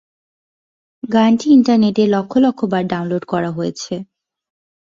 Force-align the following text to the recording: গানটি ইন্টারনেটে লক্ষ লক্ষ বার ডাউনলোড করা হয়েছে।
গানটি 1.03 1.47
ইন্টারনেটে 1.57 2.03
লক্ষ 2.15 2.33
লক্ষ 2.45 2.59
বার 2.71 2.83
ডাউনলোড 2.91 3.23
করা 3.31 3.49
হয়েছে। 3.57 3.93